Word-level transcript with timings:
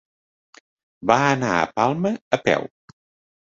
Va 1.11 1.17
anar 1.33 1.51
a 1.59 1.69
Palma 1.81 2.15
a 2.39 2.41
peu. 2.49 2.67